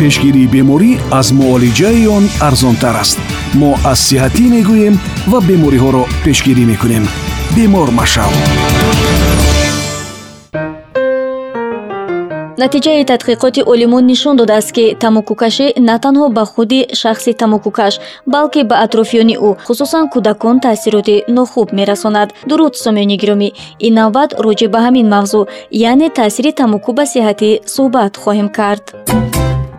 пешгирии 0.00 0.50
беморӣ 0.54 0.90
аз 1.18 1.28
муолиҷаи 1.38 2.06
он 2.16 2.24
арзонтар 2.48 2.96
аст. 3.02 3.18
Мо 3.60 3.70
аз 3.92 3.98
сиҳатӣ 4.08 4.44
мегӯем 4.54 4.94
ва 5.30 5.38
бемориҳоро 5.48 6.02
пешгирӣ 6.24 6.64
мекунем. 6.72 7.04
Бемор 7.56 7.88
машав 8.00 8.32
натиҷаи 12.62 13.04
тадқиқоти 13.12 13.60
олимон 13.72 14.04
нишон 14.12 14.36
додааст 14.36 14.70
ки 14.76 14.84
тамокукашӣ 15.02 15.66
на 15.88 15.96
танҳо 16.04 16.26
ба 16.36 16.44
худи 16.52 16.80
шахси 17.00 17.32
тамокукаш 17.40 17.94
балки 18.34 18.60
ба 18.70 18.76
атрофиёни 18.84 19.36
ӯ 19.48 19.50
хусусан 19.66 20.04
кӯдакон 20.12 20.56
таъсироти 20.64 21.16
нохуб 21.36 21.68
мерасонад. 21.78 22.28
Дуруд 22.48 22.74
сомиёни 22.84 23.16
гиромӣ 23.22 23.48
ин 23.86 23.94
навбат 24.00 24.30
роҷеъ 24.44 24.68
ба 24.74 24.78
ҳамин 24.86 25.06
мавзӯъ 25.14 25.48
яъне 25.90 26.08
таъсири 26.18 26.52
тамоку 26.60 26.90
ба 26.98 27.04
сиҳатӣ 27.12 27.50
суҳбат 27.74 28.12
хоҳем 28.22 28.48
кард 28.58 28.84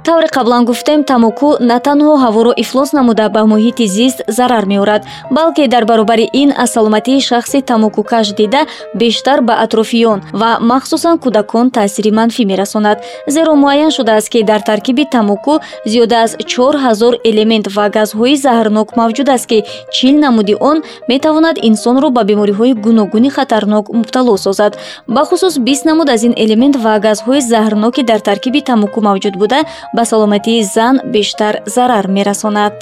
тавре 0.08 0.28
қаблан 0.28 0.64
гуфтем 0.64 1.04
тамоку 1.04 1.50
на 1.60 1.78
танҳо 1.86 2.14
ҳаворо 2.24 2.52
ифлос 2.64 2.90
намуда 2.98 3.26
ба 3.36 3.42
муҳити 3.52 3.86
зист 3.88 4.20
зарар 4.38 4.66
меорад 4.66 5.02
балки 5.32 5.68
дар 5.68 5.84
баробари 5.86 6.30
ин 6.42 6.50
аз 6.64 6.70
саломатии 6.76 7.20
шахси 7.30 7.62
тамокукаш 7.62 8.28
дида 8.40 8.62
бештар 8.96 9.42
ба 9.42 9.54
атрофиён 9.66 10.20
ва 10.42 10.52
махсусан 10.62 11.16
кӯдакон 11.24 11.72
таъсири 11.72 12.12
манфӣ 12.12 12.44
мерасонад. 12.46 12.98
Зеро 13.28 13.54
муайян 13.56 13.92
шудааст 13.92 14.30
ки 14.30 14.44
дар 14.44 14.62
таркиби 14.70 15.06
тамоку 15.16 15.54
зиёда 15.86 16.16
аз 16.26 16.32
чор 16.52 16.76
ҳазор 16.86 17.14
элемент 17.30 17.66
ва 17.76 17.86
газҳои 17.90 18.36
заҳрнок 18.46 18.90
мавҷуд 19.00 19.28
аст 19.36 19.46
ки 19.52 19.60
чил 19.96 20.16
намуди 20.26 20.56
он 20.70 20.78
метавонад 21.10 21.56
инсонро 21.70 22.10
ба 22.10 22.22
бемориҳои 22.30 22.74
гуногуни 22.86 23.30
хатарнок 23.30 23.86
мубтало 23.90 24.38
созад. 24.38 24.78
Бахусус 25.08 25.58
бист 25.68 25.84
намуд 25.86 26.10
аз 26.10 26.22
ин 26.24 26.34
элемент 26.44 26.76
ва 26.84 26.94
газҳои 27.06 27.42
заҳрноки 27.52 28.02
дар 28.10 28.20
таркиби 28.20 28.62
тамоку 28.62 29.00
мавҷуд 29.02 29.36
буда 29.42 29.60
ба 29.98 30.06
саломатии 30.06 30.62
зан 30.76 30.96
бештар 31.16 31.54
зарар 31.66 32.06
мерасонад. 32.08 32.76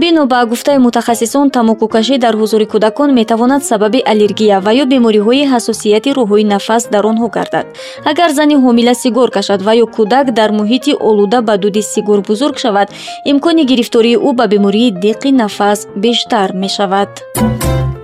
Бино 0.00 0.26
ба 0.26 0.44
гуфтаи 0.50 0.78
мутахассисон 0.78 1.46
тамокукашӣ 1.50 2.16
дар 2.24 2.34
ҳузури 2.40 2.66
кӯдакон 2.72 3.10
метавонад 3.18 3.62
сабаби 3.70 4.00
аллергия 4.12 4.56
ва 4.64 4.72
ё 4.82 4.84
бемориҳои 4.92 5.48
ҳассосияти 5.52 6.10
роҳҳои 6.18 6.44
нафас 6.52 6.82
дар 6.94 7.04
онҳо 7.10 7.28
гардад. 7.36 7.66
Агар 8.10 8.30
зани 8.38 8.56
ҳомила 8.64 8.94
сигор 9.02 9.28
кашад 9.36 9.60
ва 9.66 9.72
ё 9.84 9.86
кӯдак 9.96 10.26
дар 10.38 10.50
муҳити 10.58 10.92
олуда 11.08 11.38
ба 11.48 11.54
дуди 11.62 11.82
сигор 11.94 12.20
бузург 12.28 12.56
шавад 12.64 12.88
имкони 13.30 13.62
гирифтории 13.70 14.16
ӯ 14.28 14.30
ба 14.38 14.44
бемории 14.52 14.94
диққи 15.04 15.30
нафас 15.42 15.78
бештар 16.04 16.48
мешавад 16.62 17.10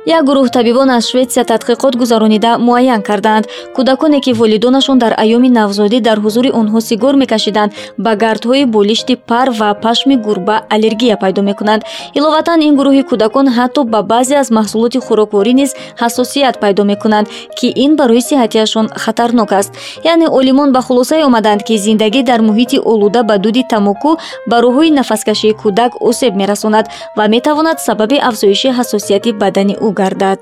як 0.07 0.25
гурӯҳ 0.27 0.51
табибон 0.51 0.91
аз 0.91 1.07
шветсия 1.11 1.45
тадқиқот 1.45 1.95
гузаронида 1.97 2.59
муайян 2.59 3.03
карданд. 3.03 3.47
Кӯдаконе 3.77 4.21
ки 4.21 4.33
волидонашон 4.33 4.99
дар 4.99 5.13
айёми 5.23 5.49
навзодӣ 5.49 6.01
дар 6.01 6.19
ҳузури 6.19 6.51
онҳо 6.61 6.81
сигор 6.81 7.15
мекашиданд 7.15 7.73
ба 7.99 8.13
гардҳои 8.17 8.65
болишти 8.65 9.15
пар 9.17 9.51
ва 9.51 9.75
пашми 9.75 10.17
гурба 10.17 10.57
аллергия 10.75 11.17
пайдо 11.17 11.43
мекунанд. 11.43 11.83
Иловатан 12.15 12.61
ин 12.61 12.75
гурӯҳи 12.79 13.03
кӯдакон 13.11 13.47
ҳатто 13.57 13.81
ба 13.85 14.03
баъзе 14.03 14.37
аз 14.43 14.49
маҳсулоти 14.51 14.99
хӯрокворӣ 15.07 15.53
низ 15.61 15.71
ҳассосият 16.01 16.57
пайдо 16.63 16.83
мекунанд 16.85 17.27
ки 17.59 17.69
ин 17.85 17.97
барои 17.97 18.23
сиҳатиашон 18.29 18.87
хатарнок 19.03 19.53
аст. 19.53 19.71
Яъне 20.05 20.27
олимон 20.39 20.73
ба 20.73 20.81
хулосае 20.87 21.25
омаданд 21.25 21.63
ки 21.63 21.75
зиндагӣ 21.85 22.23
дар 22.31 22.41
муҳити 22.49 22.79
олуда 22.93 23.23
ба 23.23 23.39
дуди 23.39 23.63
тамоку 23.71 24.11
ба 24.51 24.57
роҳҳои 24.65 24.91
нафаскашии 24.99 25.55
кӯдак 25.63 25.93
осеб 26.09 26.33
мерасонад 26.41 26.87
ва 27.17 27.25
метавонад 27.35 27.79
сабаби 27.87 28.17
афзоиши 28.29 28.69
ҳассосияти 28.79 29.33
бадани 29.43 29.75
ӯ 29.87 29.92
гардад. 29.99 30.41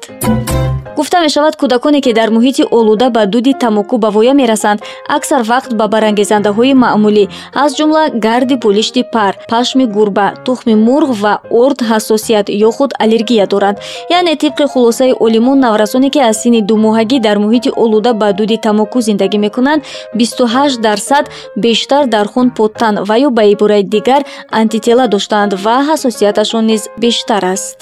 Гуфта 1.00 1.20
мешавад 1.20 1.54
кӯдаконе 1.60 2.00
ки 2.04 2.12
дар 2.12 2.28
муҳити 2.36 2.62
олуда 2.78 3.08
ба 3.16 3.22
дуди 3.26 3.52
тамоку 3.62 3.96
ба 3.98 4.08
воя 4.16 4.34
мерасанд 4.40 4.80
аксар 5.16 5.42
вақт 5.52 5.70
ба 5.78 5.86
барангезандаҳои 5.94 6.74
маъмулӣ 6.84 7.24
аз 7.62 7.70
ҷумла 7.78 8.02
гарди 8.26 8.56
болишти 8.64 9.02
пар 9.14 9.32
пашми 9.52 9.84
гурба 9.96 10.26
тухми 10.46 10.74
мурғ 10.86 11.10
ва 11.22 11.34
орд 11.62 11.78
ҳассосият 11.90 12.46
ё 12.68 12.70
худ 12.76 12.90
аллергия 13.02 13.46
доранд. 13.52 13.78
Яъне 14.18 14.34
тибқи 14.42 14.64
хулосаи 14.72 15.12
олимон 15.26 15.58
наврасоне 15.66 16.08
ки 16.14 16.20
аз 16.30 16.36
синни 16.42 16.62
думоҳагӣ 16.70 17.18
дар 17.26 17.36
муҳити 17.44 17.70
олуда 17.82 18.12
ба 18.20 18.28
дуди 18.38 18.56
тамоку 18.66 18.98
зиндагӣ 19.08 19.38
мекунанд 19.46 19.80
бисту 20.18 20.44
ҳашт 20.54 20.78
дарсад 20.86 21.24
бештар 21.64 22.02
дар 22.14 22.26
хун 22.32 22.48
поттан 22.58 22.94
ва 23.08 23.16
ё 23.26 23.30
ба 23.36 23.42
ибораи 23.52 23.82
дигар 23.94 24.22
антитела 24.60 25.04
доштаанд 25.14 25.52
ва 25.64 25.76
ҳассосияташон 25.88 26.64
низ 26.70 26.82
бештар 27.02 27.42
аст 27.54 27.78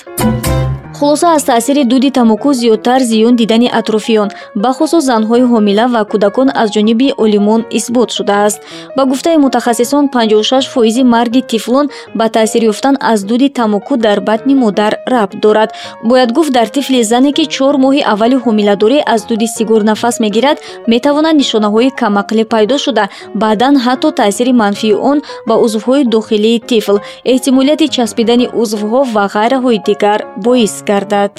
хулоса 0.98 1.26
аз 1.36 1.44
таъсири 1.44 1.84
дуди 1.84 2.10
тамоку 2.10 2.52
зиёдтар 2.52 3.00
зиён 3.10 3.36
дидани 3.36 3.68
атрофиён. 3.80 4.28
Бахусус 4.64 5.04
занҳои 5.10 5.44
ҳомила 5.52 5.86
ва 5.94 6.02
кӯдакон 6.10 6.48
аз 6.62 6.68
ҷониби 6.74 7.08
олимон 7.24 7.60
исбот 7.78 8.10
шудааст. 8.16 8.58
Ба 8.96 9.02
гуфтаи 9.10 9.36
мутахассисон 9.36 10.04
56 10.08 10.68
фоизи 10.72 11.02
марги 11.14 11.42
тифлон 11.42 11.86
ба 12.14 12.28
таъсир 12.28 12.62
ёфтан 12.72 12.96
аз 13.00 13.24
дуди 13.24 13.48
тамоку 13.48 13.96
дар 13.96 14.20
батни 14.20 14.54
модар 14.54 14.92
рабт 15.12 15.36
дорад. 15.40 15.70
Бояд 16.04 16.32
гуфт 16.32 16.52
дар 16.52 16.68
тифли 16.68 17.02
зане 17.04 17.32
ки 17.32 17.44
чор 17.46 17.74
моҳи 17.84 18.02
аввали 18.12 18.36
ҳомиладорӣ 18.44 18.98
аз 19.14 19.26
дуди 19.26 19.46
сигор 19.56 19.82
нафас 19.82 20.20
мегирад 20.20 20.58
метавонад 20.92 21.34
нишонаҳои 21.40 21.90
камақлӣ 22.00 22.44
пайдо 22.52 22.76
шуда. 22.84 23.04
Баъдан 23.34 23.74
ҳатто 23.84 24.08
таъсири 24.20 24.52
манфии 24.52 24.94
он 25.10 25.18
ба 25.48 25.54
узвҳои 25.64 26.04
дохилии 26.14 26.62
тифл 26.70 26.96
эҳтимолияти 27.32 27.86
часпидани 27.96 28.46
узвҳо 28.62 29.00
ва 29.14 29.24
ғайраҳои 29.34 29.78
дигар 29.88 30.20
боис 30.46 30.74
гардад. 30.90 31.32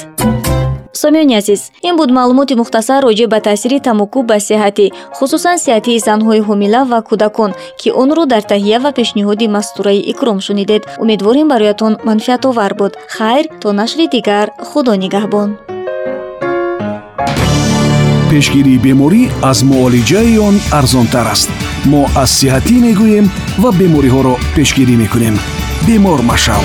Сомиёни 1.02 1.36
азиз 1.42 1.62
ин 1.88 1.96
буд 2.00 2.10
маълумоти 2.18 2.56
мухтасар 2.62 3.00
роҷеъ 3.08 3.28
ба 3.34 3.40
таъсири 3.48 3.80
тамоку 3.88 4.20
ба 4.30 4.38
сиҳатӣ 4.48 4.86
хусусан 5.18 5.58
сиҳатии 5.64 6.04
занҳои 6.08 6.46
ҳомила 6.48 6.82
ва 6.92 7.00
кӯдакон 7.10 7.52
ки 7.80 7.90
онро 8.02 8.24
дар 8.34 8.44
таҳия 8.52 8.78
ва 8.84 8.92
пешниҳоди 9.00 9.48
мастураи 9.56 10.06
икром 10.12 10.40
шунидед. 10.48 10.82
Умедворем 11.04 11.48
бароятон 11.54 11.94
манфиатовар 12.08 12.72
буд. 12.80 12.94
Хайр 13.16 13.46
то 13.62 13.68
нашри 13.80 14.06
дигар 14.16 14.48
худо 14.70 14.94
нигаҳбон. 15.04 15.50
Пешгирии 18.31 18.81
беморӣ 18.86 19.24
аз 19.52 19.60
муолиҷаи 19.70 20.38
он 20.48 20.56
арзонтар 20.80 21.28
аст. 21.34 21.50
Мо 21.92 22.02
аз 22.24 22.30
сиҳатӣ 22.40 22.76
мегӯем 22.86 23.26
ва 23.62 23.70
бемориҳоро 23.80 24.36
пешгирӣ 24.56 24.96
мекунем. 25.04 25.36
Бемор 25.88 26.20
машав 26.31 26.64